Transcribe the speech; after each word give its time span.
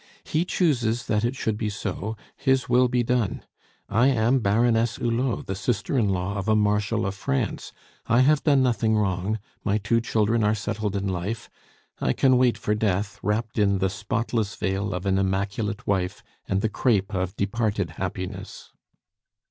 "He 0.23 0.45
chooses 0.45 1.05
that 1.05 1.23
it 1.23 1.35
should 1.35 1.59
be 1.59 1.69
so; 1.69 2.17
his 2.35 2.67
will 2.67 2.87
be 2.87 3.03
done! 3.03 3.43
I 3.87 4.07
am 4.07 4.39
Baroness 4.39 4.95
Hulot, 4.97 5.45
the 5.45 5.53
sister 5.53 5.95
in 5.95 6.09
law 6.09 6.37
of 6.39 6.47
a 6.47 6.55
Marshal 6.55 7.05
of 7.05 7.13
France. 7.13 7.71
I 8.07 8.21
have 8.21 8.43
done 8.43 8.63
nothing 8.63 8.97
wrong; 8.97 9.37
my 9.63 9.77
two 9.77 10.01
children 10.01 10.43
are 10.43 10.55
settled 10.55 10.95
in 10.95 11.07
life; 11.07 11.51
I 11.99 12.13
can 12.13 12.37
wait 12.37 12.57
for 12.57 12.73
death, 12.73 13.19
wrapped 13.21 13.59
in 13.59 13.77
the 13.77 13.91
spotless 13.91 14.55
veil 14.55 14.91
of 14.95 15.05
an 15.05 15.19
immaculate 15.19 15.85
wife 15.85 16.23
and 16.47 16.61
the 16.61 16.69
crape 16.69 17.13
of 17.13 17.35
departed 17.37 17.91
happiness." 17.91 18.71